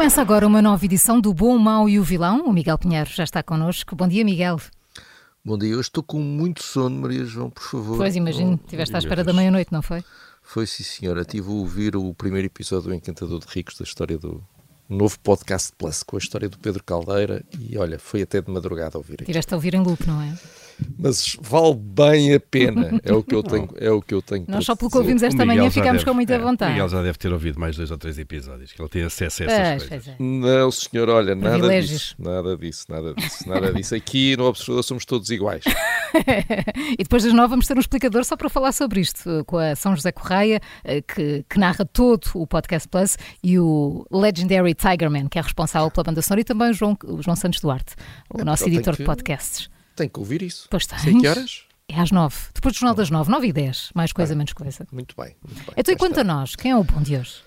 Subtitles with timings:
[0.00, 2.46] Começa agora uma nova edição do Bom, o Mau e o Vilão.
[2.46, 3.94] O Miguel Pinheiro já está connosco.
[3.94, 4.58] Bom dia, Miguel.
[5.44, 7.98] Bom dia, eu estou com muito sono, Maria João, por favor.
[7.98, 10.02] Pois imagino, estiveste à espera da meia-noite, não foi?
[10.40, 11.20] Foi sim, senhora.
[11.20, 14.42] Estive a ouvir o primeiro episódio do Encantador de Ricos, da história do
[14.88, 18.96] novo podcast Plus, com a história do Pedro Caldeira, e olha, foi até de madrugada
[18.96, 19.26] a ouvir aqui.
[19.26, 20.34] Tiveste a ouvir em loop, não é?
[20.98, 24.44] Mas vale bem a pena, é o que eu tenho, é o que eu tenho
[24.48, 26.70] Nós só pelo que ouvimos esta manhã já ficámos deve- com muita é, vontade.
[26.70, 29.42] O Miguel já deve ter ouvido mais dois ou três episódios, que ele tem acesso
[29.42, 30.04] a essas Pois, coisas.
[30.06, 30.22] pois é.
[30.58, 33.94] Não, senhor, olha, nada disso, nada disso, nada disso, nada disso.
[33.94, 35.64] Aqui no Observador somos todos iguais.
[36.98, 39.76] E depois das nove vamos ter um explicador só para falar sobre isto, com a
[39.76, 45.28] São José Correia, eh, que, que narra todo o Podcast Plus, e o Legendary Tigerman,
[45.28, 47.94] que é responsável pela banda sonora, e também o João, o João Santos Duarte,
[48.28, 49.70] o É, nosso editor que- de podcasts.
[49.96, 50.66] Tem que ouvir isso.
[50.70, 51.02] Pois tens.
[51.02, 51.62] Sei que horas?
[51.88, 54.86] É às nove, depois do Jornal das nove, nove e dez, mais coisa, menos coisa.
[54.92, 55.34] Muito bem.
[55.44, 55.74] Muito bem.
[55.76, 57.42] Então, e quanto a nós, quem é o bom de hoje?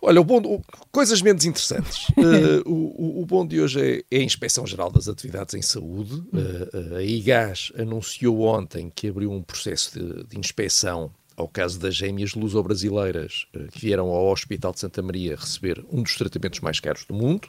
[0.00, 2.06] Olha, o bom, o- coisas menos interessantes.
[2.16, 6.22] Eh, o, o- bom de hoje é, é a Inspeção Geral das Atividades em Saúde.
[6.32, 11.96] Eh, a IGAS anunciou ontem que abriu um processo de, de inspeção ao caso das
[11.96, 16.78] gêmeas luso-brasileiras eh, que vieram ao Hospital de Santa Maria receber um dos tratamentos mais
[16.78, 17.48] caros do mundo.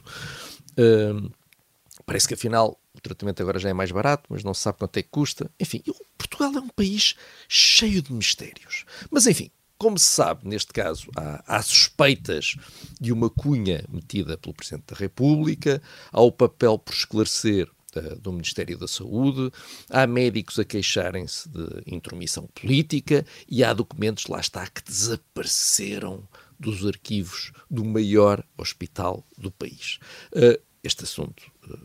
[0.76, 1.12] Eh,
[2.06, 4.96] Parece que afinal o tratamento agora já é mais barato, mas não se sabe quanto
[4.98, 5.50] é que custa.
[5.58, 5.82] Enfim,
[6.18, 7.14] Portugal é um país
[7.48, 8.84] cheio de mistérios.
[9.10, 12.54] Mas enfim, como se sabe, neste caso há, há suspeitas
[13.00, 15.80] de uma cunha metida pelo Presidente da República,
[16.12, 19.50] há o papel por esclarecer eh, do Ministério da Saúde,
[19.88, 26.28] há médicos a queixarem-se de intromissão política e há documentos, lá está, que desapareceram
[26.58, 29.98] dos arquivos do maior hospital do país.
[30.34, 31.76] Eh, este assunto eh,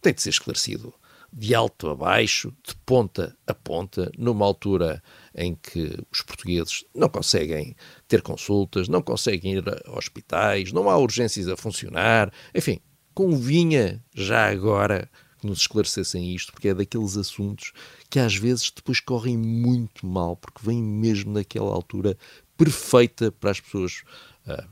[0.00, 0.94] tem de ser esclarecido
[1.32, 5.02] de alto a baixo, de ponta a ponta, numa altura
[5.34, 7.76] em que os portugueses não conseguem
[8.06, 12.32] ter consultas, não conseguem ir a hospitais, não há urgências a funcionar.
[12.54, 12.80] Enfim,
[13.14, 17.72] convinha já agora que nos esclarecessem isto, porque é daqueles assuntos
[18.10, 22.16] que às vezes depois correm muito mal, porque vêm mesmo naquela altura
[22.56, 24.02] perfeita para as pessoas
[24.46, 24.66] ah,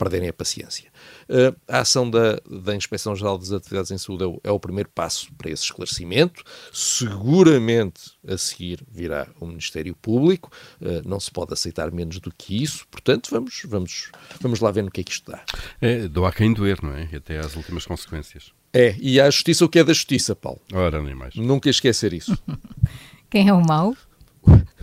[0.00, 0.90] perderem a paciência.
[1.28, 4.88] Uh, a ação da, da Inspeção-Geral das Atividades em Saúde é o, é o primeiro
[4.88, 6.42] passo para esse esclarecimento.
[6.72, 10.50] Seguramente a seguir virá o Ministério Público.
[10.80, 12.86] Uh, não se pode aceitar menos do que isso.
[12.90, 15.44] Portanto, vamos, vamos, vamos lá ver no que é que isto dá.
[15.82, 17.06] É, do a quem doer, não é?
[17.12, 18.52] E Até às últimas consequências.
[18.72, 20.60] É, e à Justiça o que é da Justiça, Paulo.
[20.72, 21.34] Ora, nem mais.
[21.34, 22.36] Nunca esquecer isso.
[23.28, 23.94] Quem é o mau?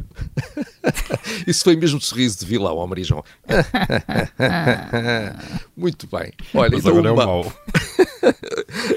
[1.46, 3.24] Isso foi mesmo sorriso de vilão, ó Maria João.
[5.76, 6.32] Muito bem.
[6.54, 7.54] Olha, Mas então agora é o mau.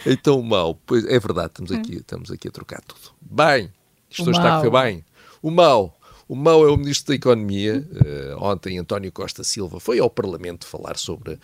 [0.06, 3.12] Então o mau, pois é verdade, estamos aqui, estamos aqui a trocar tudo.
[3.20, 3.70] Bem,
[4.08, 5.04] isto O está a correr bem.
[5.42, 7.86] O mau, o mau é o Ministro da Economia.
[8.04, 11.38] Eh, ontem António Costa Silva foi ao Parlamento falar sobre,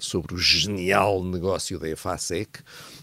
[0.00, 2.60] sobre o genial negócio da EFASEC.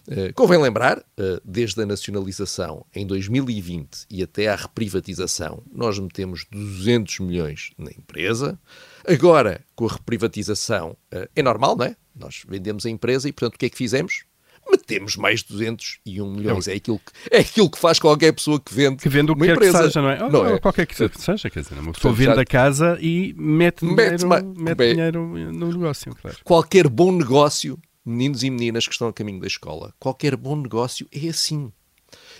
[0.09, 6.45] Eh, convém lembrar, eh, desde a nacionalização em 2020 e até à reprivatização, nós metemos
[6.51, 8.59] 200 milhões na empresa.
[9.05, 11.95] Agora, com a reprivatização, eh, é normal, não é?
[12.15, 14.23] Nós vendemos a empresa e, portanto, o que é que fizemos?
[14.69, 16.67] Metemos mais 201 milhões.
[16.67, 19.41] É aquilo que, é aquilo que faz qualquer pessoa que vende, Que vende o que
[19.41, 19.77] uma quer empresa.
[19.79, 20.23] que seja, não é?
[20.23, 20.59] Ou- Não ou é?
[20.59, 24.27] qualquer que seja, quer dizer, uma pessoa já- vende a casa e mete, Mete dinheiro,
[24.27, 26.37] ma- mete bem- dinheiro no negócio, claro.
[26.43, 31.07] Qualquer bom negócio, meninos e meninas que estão a caminho da escola, qualquer bom negócio
[31.11, 31.71] é assim.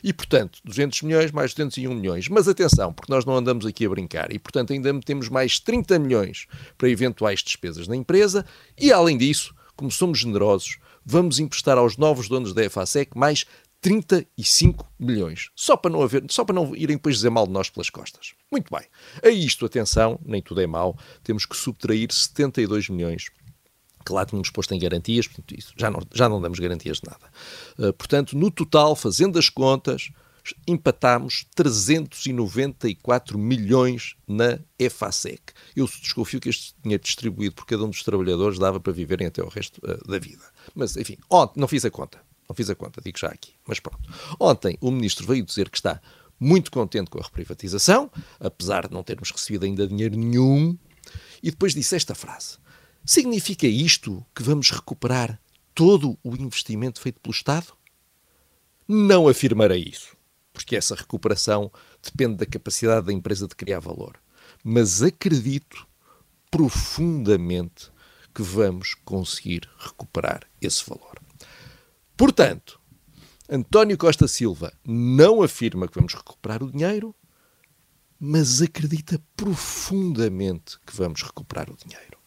[0.04, 2.30] E, portanto, 200 milhões mais 201 milhões.
[2.30, 4.32] Mas atenção, porque nós não andamos aqui a brincar.
[4.32, 6.46] E, portanto, ainda metemos mais 30 milhões
[6.78, 8.46] para eventuais despesas na empresa.
[8.80, 10.78] E, além disso, como somos generosos,
[11.08, 13.46] vamos emprestar aos novos donos da EFASEC mais
[13.80, 15.50] 35 milhões.
[15.56, 18.34] Só para não, haver, só para não irem depois dizer mal de nós pelas costas.
[18.52, 18.86] Muito bem.
[19.24, 20.98] A isto, atenção, nem tudo é mau.
[21.24, 23.30] Temos que subtrair 72 milhões
[24.06, 27.26] que lá tínhamos posto em garantias, portanto, já, não, já não damos garantias de nada.
[27.78, 30.12] Uh, portanto, no total, fazendo as contas,
[30.68, 35.54] empatámos 394 milhões na EFASEC.
[35.76, 39.44] Eu desconfio que este dinheiro distribuído por cada um dos trabalhadores dava para viverem até
[39.44, 40.44] o resto uh, da vida.
[40.76, 42.22] Mas, enfim, ontem, não fiz a conta.
[42.48, 43.54] Não fiz a conta, digo já aqui.
[43.68, 44.00] Mas pronto.
[44.40, 46.02] Ontem o ministro veio dizer que está
[46.40, 50.78] muito contente com a reprivatização, apesar de não termos recebido ainda dinheiro nenhum,
[51.42, 52.58] e depois disse esta frase:
[53.06, 55.40] Significa isto que vamos recuperar
[55.74, 57.68] todo o investimento feito pelo Estado?
[58.88, 60.17] Não afirmarei isso,
[60.58, 61.72] porque essa recuperação
[62.02, 64.20] depende da capacidade da empresa de criar valor.
[64.64, 65.88] Mas acredito
[66.50, 67.92] profundamente
[68.34, 71.20] que vamos conseguir recuperar esse valor.
[72.18, 72.82] Portanto,
[73.48, 77.16] António Costa Silva não afirma que vamos recuperar o dinheiro,
[78.20, 82.18] mas acredita profundamente que vamos recuperar o dinheiro.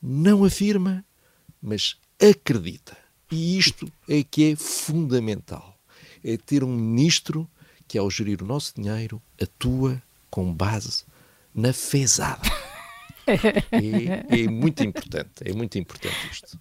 [0.00, 1.04] Não afirma,
[1.60, 2.96] mas acredita.
[3.32, 5.77] E isto é que é fundamental.
[6.28, 7.48] É ter um ministro
[7.86, 11.04] que, ao gerir o nosso dinheiro, atua com base
[11.54, 12.42] na fezada.
[13.26, 16.58] É, é, muito importante, é muito importante isto.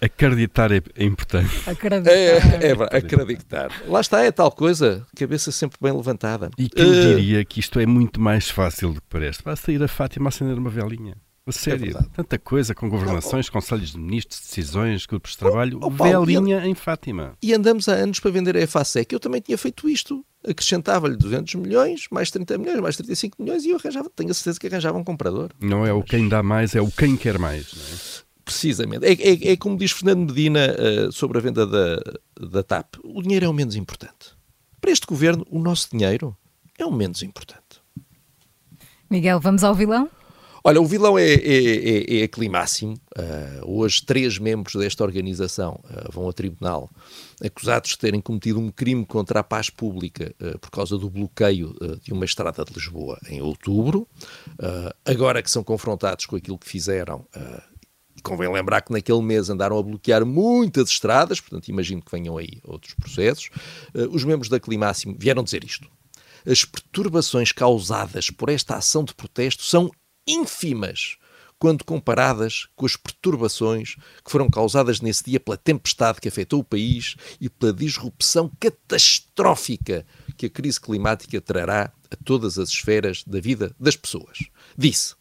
[0.00, 1.50] acreditar é, é importante.
[1.66, 2.10] Acreditar.
[2.10, 2.38] É,
[2.68, 3.82] é, acreditar.
[3.86, 6.50] Lá está, é tal coisa, cabeça sempre bem levantada.
[6.56, 9.42] E quem uh, diria que isto é muito mais fácil do que parece?
[9.42, 11.16] Basta ir a Fátima acender uma velinha.
[11.48, 15.86] A sério, é tanta coisa com governações, conselhos de ministros, decisões, grupos de trabalho, oh,
[15.86, 17.32] oh, velinha em Fátima.
[17.42, 19.12] E andamos há anos para vender a EFASEC.
[19.12, 23.70] Eu também tinha feito isto acrescentava-lhe 200 milhões, mais 30 milhões, mais 35 milhões e
[23.70, 25.50] eu arranjava, tenho a certeza que arranjava um comprador.
[25.60, 28.22] Não é o quem dá mais, é o quem quer mais.
[28.24, 28.28] É?
[28.44, 29.04] Precisamente.
[29.04, 32.00] É, é, é, como diz Fernando Medina uh, sobre a venda da,
[32.40, 34.36] da TAP: o dinheiro é o menos importante.
[34.80, 36.36] Para este governo, o nosso dinheiro
[36.78, 37.82] é o menos importante.
[39.10, 40.08] Miguel, vamos ao vilão?
[40.64, 42.94] Olha, o vilão é, é, é, é climáximo.
[43.16, 46.90] Uh, hoje, três membros desta organização uh, vão a tribunal
[47.42, 51.74] acusados de terem cometido um crime contra a paz pública uh, por causa do bloqueio
[52.02, 54.06] de uma estrada de Lisboa em outubro.
[55.04, 57.24] agora que são confrontados com aquilo que fizeram,
[58.22, 62.60] convém lembrar que naquele mês andaram a bloquear muitas estradas, portanto, imagino que venham aí
[62.64, 63.50] outros processos.
[64.10, 65.88] os membros da Climáximo vieram dizer isto.
[66.46, 69.90] As perturbações causadas por esta ação de protesto são
[70.28, 71.16] ínfimas
[71.58, 76.64] quando comparadas com as perturbações que foram causadas nesse dia pela tempestade que afetou o
[76.64, 83.40] país e pela disrupção catastrófica que a crise climática trará a todas as esferas da
[83.40, 84.38] vida das pessoas.
[84.76, 85.16] Disse.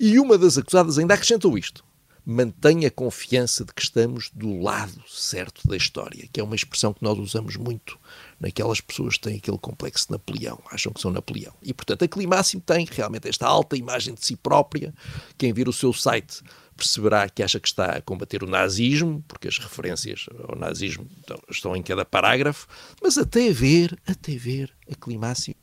[0.00, 1.84] E uma das acusadas ainda acrescentou isto
[2.30, 6.94] mantenha a confiança de que estamos do lado certo da história, que é uma expressão
[6.94, 7.98] que nós usamos muito
[8.38, 11.52] naquelas pessoas que têm aquele complexo de Napoleão, acham que são Napoleão.
[11.60, 14.94] E, portanto, a Climáximo tem realmente esta alta imagem de si própria.
[15.36, 16.40] Quem vir o seu site
[16.76, 21.06] perceberá que acha que está a combater o nazismo, porque as referências ao nazismo
[21.50, 22.68] estão em cada parágrafo,
[23.02, 25.56] mas até ver, até ver, a Climáximo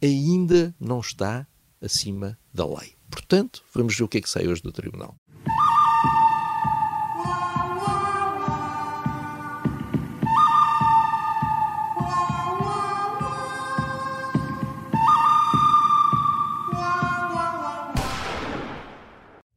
[0.00, 1.46] ainda não está
[1.82, 2.94] acima da lei.
[3.10, 5.14] Portanto, vamos ver o que é que sai hoje do Tribunal.